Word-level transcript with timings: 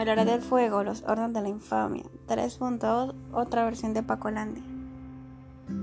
Melora 0.00 0.24
del 0.24 0.40
Fuego, 0.40 0.82
Los 0.82 1.02
Hornos 1.02 1.34
de 1.34 1.42
la 1.42 1.50
Infamia. 1.50 2.04
3.2, 2.26 3.14
otra 3.34 3.66
versión 3.66 3.92
de 3.92 4.02
Pacolandia. 4.02 4.62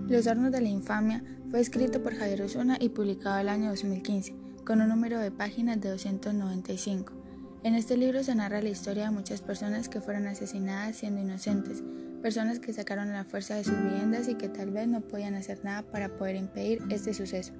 Los 0.07 0.25
Hornos 0.25 0.51
de 0.51 0.59
la 0.59 0.69
Infamia 0.69 1.23
fue 1.51 1.59
escrito 1.59 2.01
por 2.01 2.15
Javier 2.15 2.41
Osuna 2.41 2.77
y 2.79 2.89
publicado 2.89 3.37
el 3.37 3.47
año 3.47 3.69
2015, 3.69 4.33
con 4.65 4.81
un 4.81 4.89
número 4.89 5.19
de 5.19 5.29
páginas 5.29 5.79
de 5.79 5.91
295. 5.91 7.13
En 7.61 7.75
este 7.75 7.95
libro 7.95 8.23
se 8.23 8.33
narra 8.33 8.59
la 8.59 8.69
historia 8.69 9.03
de 9.03 9.11
muchas 9.11 9.41
personas 9.41 9.87
que 9.87 10.01
fueron 10.01 10.25
asesinadas 10.25 10.95
siendo 10.95 11.21
inocentes, 11.21 11.83
personas 12.23 12.57
que 12.57 12.73
sacaron 12.73 13.13
la 13.13 13.23
fuerza 13.23 13.53
de 13.53 13.65
sus 13.65 13.79
viviendas 13.79 14.27
y 14.29 14.33
que 14.33 14.49
tal 14.49 14.71
vez 14.71 14.87
no 14.87 15.01
podían 15.01 15.35
hacer 15.35 15.63
nada 15.63 15.83
para 15.83 16.09
poder 16.09 16.37
impedir 16.37 16.81
este 16.89 17.13
suceso. 17.13 17.53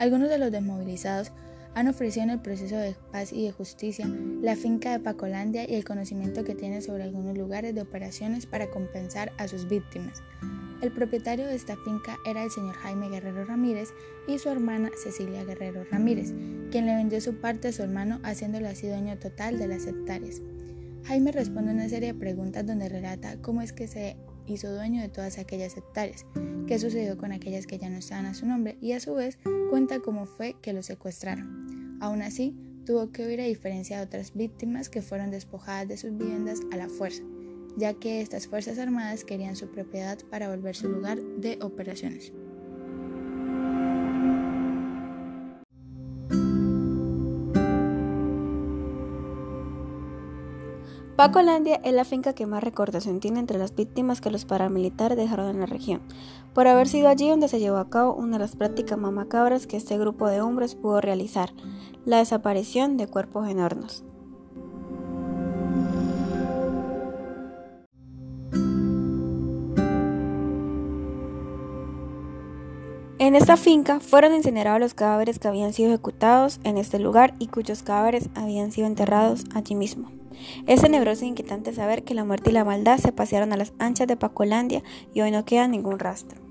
Algunos 0.00 0.28
de 0.28 0.38
los 0.38 0.50
desmovilizados 0.50 1.30
han 1.74 1.88
ofrecido 1.88 2.24
en 2.24 2.30
el 2.30 2.40
proceso 2.40 2.76
de 2.76 2.94
paz 3.12 3.32
y 3.32 3.44
de 3.44 3.52
justicia 3.52 4.08
la 4.40 4.56
finca 4.56 4.92
de 4.92 5.00
Pacolandia 5.00 5.68
y 5.68 5.74
el 5.74 5.84
conocimiento 5.84 6.44
que 6.44 6.54
tiene 6.54 6.80
sobre 6.80 7.02
algunos 7.02 7.36
lugares 7.36 7.74
de 7.74 7.82
operaciones 7.82 8.46
para 8.46 8.70
compensar 8.70 9.32
a 9.38 9.48
sus 9.48 9.68
víctimas. 9.68 10.22
El 10.80 10.92
propietario 10.92 11.46
de 11.46 11.54
esta 11.54 11.76
finca 11.84 12.18
era 12.26 12.44
el 12.44 12.50
señor 12.50 12.74
Jaime 12.74 13.08
Guerrero 13.08 13.44
Ramírez 13.44 13.88
y 14.28 14.38
su 14.38 14.50
hermana 14.50 14.90
Cecilia 15.02 15.44
Guerrero 15.44 15.84
Ramírez, 15.90 16.32
quien 16.70 16.86
le 16.86 16.94
vendió 16.94 17.20
su 17.20 17.40
parte 17.40 17.68
a 17.68 17.72
su 17.72 17.82
hermano 17.82 18.20
haciéndole 18.22 18.68
así 18.68 18.86
dueño 18.86 19.18
total 19.18 19.58
de 19.58 19.68
las 19.68 19.86
hectáreas. 19.86 20.42
Jaime 21.04 21.32
responde 21.32 21.72
una 21.72 21.88
serie 21.88 22.12
de 22.12 22.18
preguntas 22.18 22.66
donde 22.66 22.88
relata 22.88 23.36
cómo 23.40 23.62
es 23.62 23.72
que 23.72 23.88
se 23.88 24.16
hizo 24.46 24.72
dueño 24.74 25.00
de 25.00 25.08
todas 25.08 25.38
aquellas 25.38 25.76
hectáreas, 25.76 26.26
qué 26.66 26.78
sucedió 26.78 27.16
con 27.16 27.32
aquellas 27.32 27.66
que 27.66 27.78
ya 27.78 27.88
no 27.88 27.96
estaban 27.96 28.26
a 28.26 28.34
su 28.34 28.46
nombre 28.46 28.76
y 28.80 28.92
a 28.92 29.00
su 29.00 29.14
vez 29.14 29.38
cuenta 29.70 30.00
cómo 30.00 30.26
fue 30.26 30.56
que 30.60 30.72
lo 30.72 30.82
secuestraron. 30.82 31.63
Aún 32.00 32.22
así, 32.22 32.54
tuvo 32.84 33.10
que 33.10 33.26
huir 33.26 33.40
a 33.40 33.44
diferencia 33.44 33.98
de 33.98 34.04
otras 34.04 34.34
víctimas 34.34 34.88
que 34.88 35.02
fueron 35.02 35.30
despojadas 35.30 35.88
de 35.88 35.96
sus 35.96 36.16
viviendas 36.16 36.60
a 36.72 36.76
la 36.76 36.88
fuerza, 36.88 37.22
ya 37.76 37.94
que 37.94 38.20
estas 38.20 38.46
Fuerzas 38.46 38.78
Armadas 38.78 39.24
querían 39.24 39.56
su 39.56 39.70
propiedad 39.70 40.18
para 40.30 40.48
volver 40.48 40.76
su 40.76 40.88
lugar 40.88 41.20
de 41.20 41.58
operaciones. 41.62 42.32
Pacolandia 51.16 51.80
es 51.84 51.94
la 51.94 52.04
finca 52.04 52.32
que 52.32 52.44
más 52.44 52.64
recordación 52.64 53.20
tiene 53.20 53.38
entre 53.38 53.56
las 53.56 53.72
víctimas 53.72 54.20
que 54.20 54.32
los 54.32 54.44
paramilitares 54.44 55.16
dejaron 55.16 55.48
en 55.48 55.60
la 55.60 55.66
región, 55.66 56.00
por 56.54 56.66
haber 56.66 56.88
sido 56.88 57.08
allí 57.08 57.30
donde 57.30 57.46
se 57.46 57.60
llevó 57.60 57.76
a 57.76 57.88
cabo 57.88 58.14
una 58.14 58.32
de 58.32 58.40
las 58.40 58.56
prácticas 58.56 58.98
más 58.98 59.12
macabras 59.12 59.68
que 59.68 59.76
este 59.76 59.96
grupo 59.96 60.26
de 60.26 60.40
hombres 60.40 60.74
pudo 60.74 61.00
realizar, 61.00 61.50
la 62.04 62.16
desaparición 62.18 62.96
de 62.96 63.06
cuerpos 63.06 63.48
en 63.48 63.60
hornos. 63.60 64.02
En 73.20 73.36
esta 73.36 73.56
finca 73.56 74.00
fueron 74.00 74.34
incinerados 74.34 74.80
los 74.80 74.94
cadáveres 74.94 75.38
que 75.38 75.46
habían 75.46 75.72
sido 75.72 75.90
ejecutados 75.90 76.58
en 76.64 76.76
este 76.76 76.98
lugar 76.98 77.34
y 77.38 77.46
cuyos 77.46 77.84
cadáveres 77.84 78.30
habían 78.34 78.72
sido 78.72 78.88
enterrados 78.88 79.44
allí 79.54 79.76
mismo. 79.76 80.23
Es 80.66 80.82
tenebroso 80.82 81.24
e 81.24 81.28
inquietante 81.28 81.72
saber 81.72 82.04
que 82.04 82.14
la 82.14 82.24
muerte 82.24 82.50
y 82.50 82.52
la 82.52 82.64
maldad 82.64 82.98
se 82.98 83.12
pasearon 83.12 83.52
a 83.52 83.56
las 83.56 83.72
anchas 83.78 84.06
de 84.06 84.16
Pacolandia 84.16 84.82
y 85.12 85.20
hoy 85.20 85.30
no 85.30 85.44
queda 85.44 85.68
ningún 85.68 85.98
rastro. 85.98 86.44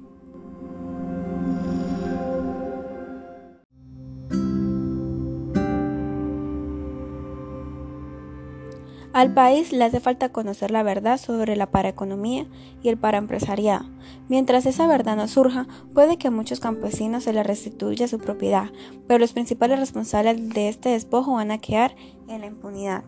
Al 9.13 9.31
país 9.31 9.71
le 9.71 9.83
hace 9.83 9.99
falta 9.99 10.29
conocer 10.29 10.71
la 10.71 10.81
verdad 10.81 11.19
sobre 11.19 11.55
la 11.55 11.69
paraeconomía 11.69 12.47
y 12.81 12.89
el 12.89 12.97
paraempresariado. 12.97 13.85
Mientras 14.27 14.65
esa 14.65 14.87
verdad 14.87 15.15
no 15.15 15.27
surja, 15.27 15.67
puede 15.93 16.17
que 16.17 16.29
a 16.29 16.31
muchos 16.31 16.59
campesinos 16.59 17.25
se 17.25 17.31
les 17.31 17.45
restituya 17.45 18.07
su 18.07 18.17
propiedad, 18.17 18.71
pero 19.07 19.19
los 19.19 19.33
principales 19.33 19.79
responsables 19.79 20.49
de 20.49 20.67
este 20.67 20.89
despojo 20.89 21.33
van 21.33 21.51
a 21.51 21.59
quedar 21.59 21.95
en 22.27 22.41
la 22.41 22.47
impunidad. 22.47 23.03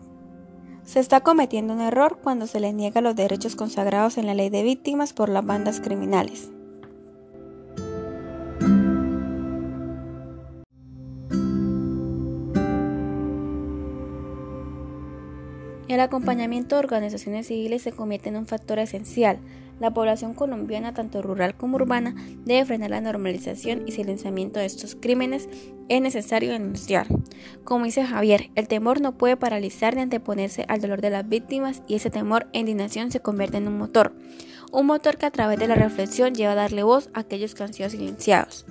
Se 0.86 1.00
está 1.00 1.20
cometiendo 1.20 1.74
un 1.74 1.80
error 1.80 2.20
cuando 2.22 2.46
se 2.46 2.60
le 2.60 2.72
niega 2.72 3.00
los 3.00 3.16
derechos 3.16 3.56
consagrados 3.56 4.18
en 4.18 4.26
la 4.26 4.34
ley 4.34 4.50
de 4.50 4.62
víctimas 4.62 5.12
por 5.12 5.28
las 5.28 5.44
bandas 5.44 5.80
criminales. 5.80 6.52
El 15.88 16.00
acompañamiento 16.00 16.76
de 16.76 16.80
organizaciones 16.80 17.48
civiles 17.48 17.82
se 17.82 17.90
convierte 17.90 18.28
en 18.28 18.36
un 18.36 18.46
factor 18.46 18.78
esencial. 18.78 19.38
La 19.78 19.92
población 19.92 20.32
colombiana, 20.32 20.94
tanto 20.94 21.20
rural 21.20 21.54
como 21.54 21.76
urbana, 21.76 22.14
debe 22.44 22.64
frenar 22.64 22.90
la 22.90 23.00
normalización 23.00 23.82
y 23.86 23.92
silenciamiento 23.92 24.58
de 24.58 24.66
estos 24.66 24.94
crímenes. 24.94 25.48
Es 25.88 26.00
necesario 26.00 26.52
denunciar. 26.52 27.06
Como 27.64 27.84
dice 27.84 28.04
Javier, 28.04 28.50
el 28.54 28.68
temor 28.68 29.00
no 29.00 29.18
puede 29.18 29.36
paralizar 29.36 29.94
ni 29.94 30.02
anteponerse 30.02 30.64
al 30.68 30.80
dolor 30.80 31.02
de 31.02 31.10
las 31.10 31.28
víctimas 31.28 31.82
y 31.86 31.96
ese 31.96 32.10
temor 32.10 32.46
en 32.52 32.60
indignación 32.60 33.10
se 33.10 33.20
convierte 33.20 33.58
en 33.58 33.68
un 33.68 33.76
motor. 33.76 34.12
Un 34.72 34.86
motor 34.86 35.18
que 35.18 35.26
a 35.26 35.30
través 35.30 35.58
de 35.58 35.68
la 35.68 35.74
reflexión 35.74 36.34
lleva 36.34 36.52
a 36.52 36.56
darle 36.56 36.82
voz 36.82 37.10
a 37.12 37.20
aquellos 37.20 37.54
que 37.54 37.62
han 37.62 37.74
sido 37.74 37.90
silenciados. 37.90 38.66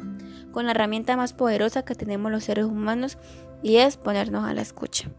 Con 0.51 0.65
la 0.65 0.71
herramienta 0.71 1.15
más 1.17 1.33
poderosa 1.33 1.85
que 1.85 1.95
tenemos 1.95 2.31
los 2.31 2.43
seres 2.43 2.65
humanos 2.65 3.17
y 3.61 3.77
es 3.77 3.97
ponernos 3.97 4.43
a 4.43 4.53
la 4.53 4.61
escucha. 4.61 5.09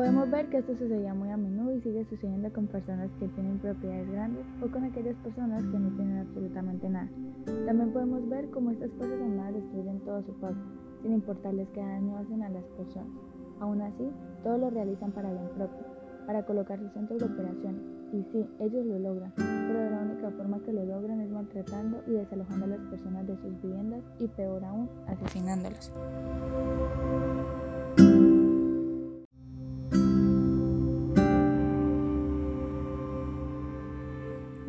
Podemos 0.00 0.30
ver 0.30 0.48
que 0.48 0.56
esto 0.56 0.72
sucedía 0.78 1.12
muy 1.12 1.28
a 1.28 1.36
menudo 1.36 1.74
y 1.74 1.80
sigue 1.82 2.06
sucediendo 2.06 2.50
con 2.54 2.66
personas 2.68 3.10
que 3.20 3.28
tienen 3.28 3.58
propiedades 3.58 4.10
grandes 4.10 4.46
o 4.62 4.72
con 4.72 4.82
aquellas 4.82 5.14
personas 5.16 5.62
que 5.62 5.78
no 5.78 5.90
tienen 5.90 6.16
absolutamente 6.20 6.88
nada. 6.88 7.06
También 7.66 7.92
podemos 7.92 8.26
ver 8.30 8.48
cómo 8.48 8.70
estas 8.70 8.90
fuerzas 8.92 9.20
armadas 9.20 9.56
destruyen 9.56 10.00
todo 10.00 10.22
su 10.22 10.32
paso, 10.40 10.56
sin 11.02 11.12
importarles 11.12 11.68
qué 11.74 11.80
daño 11.80 12.16
hacen 12.16 12.42
a 12.42 12.48
las 12.48 12.64
personas. 12.78 13.12
Aún 13.60 13.82
así, 13.82 14.10
todo 14.42 14.56
lo 14.56 14.70
realizan 14.70 15.12
para 15.12 15.30
bien 15.34 15.50
propio, 15.54 15.86
para 16.26 16.46
colocar 16.46 16.78
sus 16.78 16.92
centros 16.92 17.20
de 17.20 17.26
operación. 17.26 17.76
Y 18.14 18.24
sí, 18.32 18.48
ellos 18.58 18.86
lo 18.86 18.98
logran, 19.00 19.34
pero 19.36 19.90
la 19.90 19.98
única 19.98 20.30
forma 20.30 20.60
que 20.60 20.72
lo 20.72 20.82
logran 20.86 21.20
es 21.20 21.30
maltratando 21.30 22.02
y 22.06 22.12
desalojando 22.12 22.64
a 22.64 22.68
las 22.68 22.80
personas 22.88 23.26
de 23.26 23.36
sus 23.36 23.60
viviendas 23.60 24.00
y 24.18 24.28
peor 24.28 24.64
aún, 24.64 24.88
asesinándolas. 25.08 25.92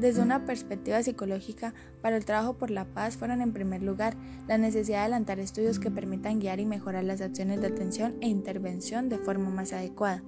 Desde 0.01 0.23
una 0.23 0.45
perspectiva 0.45 1.03
psicológica, 1.03 1.75
para 2.01 2.17
el 2.17 2.25
trabajo 2.25 2.57
por 2.57 2.71
la 2.71 2.85
paz 2.85 3.17
fueron 3.17 3.39
en 3.39 3.53
primer 3.53 3.83
lugar 3.83 4.17
la 4.47 4.57
necesidad 4.57 4.97
de 4.97 5.01
adelantar 5.03 5.37
estudios 5.37 5.77
que 5.77 5.91
permitan 5.91 6.39
guiar 6.39 6.59
y 6.59 6.65
mejorar 6.65 7.03
las 7.03 7.21
acciones 7.21 7.61
de 7.61 7.67
atención 7.67 8.15
e 8.19 8.27
intervención 8.27 9.09
de 9.09 9.19
forma 9.19 9.51
más 9.51 9.73
adecuada. 9.73 10.23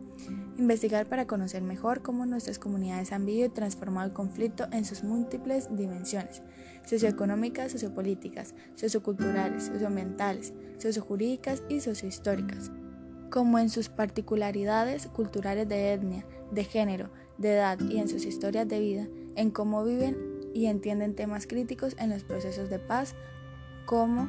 Investigar 0.60 1.08
para 1.08 1.26
conocer 1.26 1.64
mejor 1.64 2.04
cómo 2.04 2.28
nuestras 2.28 2.60
comunidades 2.60 3.12
han 3.12 3.26
vivido 3.26 3.48
y 3.48 3.50
transformado 3.50 4.06
el 4.06 4.14
conflicto 4.14 4.68
en 4.72 4.86
sus 4.86 5.04
múltiples 5.04 5.76
dimensiones, 5.76 6.44
socioeconómicas, 6.86 7.72
sociopolíticas, 7.72 8.54
socioculturales, 8.76 9.64
socioambientales, 9.64 10.54
sociojurídicas 10.78 11.64
y 11.68 11.80
sociohistóricas, 11.80 12.70
como 13.32 13.58
en 13.58 13.72
sus 13.72 13.90
particularidades 13.90 15.08
culturales 15.08 15.68
de 15.68 15.94
etnia, 15.94 16.28
de 16.52 16.64
género, 16.64 17.10
de 17.38 17.54
edad 17.54 17.80
y 17.80 18.00
en 18.00 18.08
sus 18.08 18.26
historias 18.26 18.68
de 18.68 18.80
vida, 18.80 19.08
en 19.36 19.52
cómo 19.52 19.84
viven 19.84 20.18
y 20.54 20.68
entienden 20.68 21.16
temas 21.16 21.48
críticos 21.48 21.96
en 21.98 22.10
los 22.10 22.24
procesos 22.24 22.70
de 22.70 22.80
paz, 22.80 23.16
como 23.86 24.28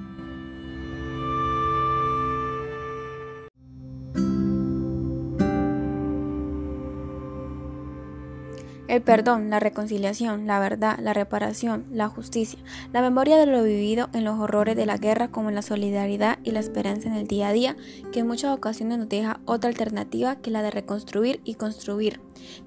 El 8.87 9.01
perdón, 9.01 9.49
la 9.49 9.61
reconciliación, 9.61 10.47
la 10.47 10.61
verdad, 10.61 10.99
la 11.01 11.15
reparación, 11.15 11.87
la 11.91 12.09
justicia, 12.09 12.59
la 12.93 13.01
memoria 13.01 13.39
de 13.39 13.47
lo 13.47 13.63
vivido 13.63 14.11
en 14.13 14.25
los 14.25 14.39
horrores 14.39 14.77
de 14.77 14.85
la 14.85 14.99
guerra 14.99 15.29
como 15.29 15.49
en 15.49 15.55
la 15.55 15.63
solidaridad 15.63 16.39
y 16.45 16.51
la 16.51 16.61
esperanza 16.61 17.09
en 17.09 17.15
el 17.15 17.27
día 17.27 17.49
a 17.49 17.53
día, 17.55 17.77
que 18.13 18.21
en 18.21 18.27
muchas 18.27 18.55
ocasiones 18.55 18.99
nos 18.99 19.09
deja 19.09 19.41
otra 19.47 19.71
alternativa 19.71 20.37
que 20.37 20.51
la 20.51 20.61
de 20.61 20.71
reconstruir 20.71 21.41
y 21.45 21.55
construir. 21.55 22.21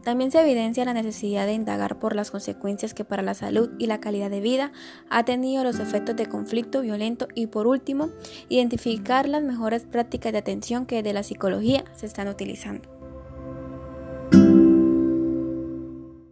También 0.03 0.31
se 0.31 0.41
evidencia 0.41 0.85
la 0.85 0.93
necesidad 0.95 1.45
de 1.45 1.53
indagar 1.53 1.99
por 1.99 2.15
las 2.15 2.31
consecuencias 2.31 2.95
que 2.95 3.05
para 3.05 3.21
la 3.21 3.35
salud 3.35 3.69
y 3.77 3.85
la 3.85 3.99
calidad 3.99 4.31
de 4.31 4.41
vida 4.41 4.71
ha 5.11 5.23
tenido 5.23 5.63
los 5.63 5.79
efectos 5.79 6.15
de 6.15 6.25
conflicto 6.25 6.81
violento 6.81 7.27
y 7.35 7.45
por 7.45 7.67
último, 7.67 8.09
identificar 8.49 9.29
las 9.29 9.43
mejores 9.43 9.83
prácticas 9.83 10.31
de 10.31 10.39
atención 10.39 10.87
que 10.87 10.95
desde 10.95 11.13
la 11.13 11.21
psicología 11.21 11.85
se 11.95 12.07
están 12.07 12.27
utilizando. 12.27 12.96